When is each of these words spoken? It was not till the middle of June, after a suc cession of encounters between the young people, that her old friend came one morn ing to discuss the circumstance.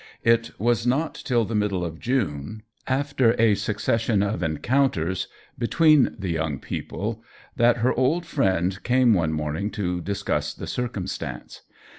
It 0.23 0.49
was 0.57 0.87
not 0.87 1.13
till 1.13 1.45
the 1.45 1.53
middle 1.53 1.85
of 1.85 1.99
June, 1.99 2.63
after 2.87 3.39
a 3.39 3.53
suc 3.53 3.79
cession 3.79 4.23
of 4.23 4.41
encounters 4.41 5.27
between 5.59 6.15
the 6.17 6.31
young 6.31 6.57
people, 6.57 7.23
that 7.55 7.77
her 7.77 7.93
old 7.93 8.25
friend 8.25 8.81
came 8.81 9.13
one 9.13 9.31
morn 9.31 9.57
ing 9.57 9.69
to 9.73 10.01
discuss 10.01 10.55
the 10.55 10.65
circumstance. 10.65 11.61